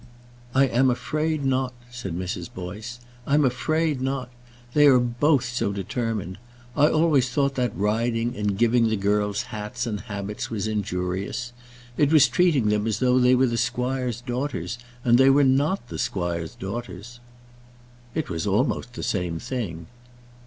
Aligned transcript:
"I 0.55 0.65
am 0.65 0.89
afraid 0.89 1.45
not," 1.45 1.75
said 1.91 2.17
Mrs. 2.17 2.51
Boyce; 2.51 3.01
"I'm 3.27 3.45
afraid 3.45 4.01
not. 4.01 4.31
They 4.73 4.87
are 4.87 4.97
both 4.97 5.45
so 5.45 5.71
determined. 5.71 6.39
I 6.75 6.87
always 6.89 7.29
thought 7.29 7.53
that 7.53 7.77
riding 7.77 8.35
and 8.35 8.57
giving 8.57 8.87
the 8.89 8.95
girls 8.95 9.43
hats 9.53 9.85
and 9.85 9.99
habits 9.99 10.49
was 10.49 10.65
injurious. 10.67 11.53
It 11.97 12.11
was 12.11 12.27
treating 12.27 12.69
them 12.69 12.87
as 12.87 12.97
though 12.97 13.19
they 13.19 13.35
were 13.35 13.45
the 13.45 13.57
squire's 13.57 14.21
daughters, 14.21 14.79
and 15.03 15.19
they 15.19 15.29
were 15.29 15.43
not 15.43 15.87
the 15.89 15.99
squire's 15.99 16.55
daughters." 16.55 17.19
"It 18.15 18.27
was 18.27 18.47
almost 18.47 18.93
the 18.93 19.03
same 19.03 19.37
thing." 19.37 19.85